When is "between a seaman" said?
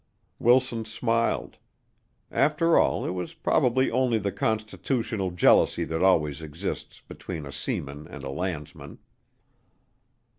7.07-8.07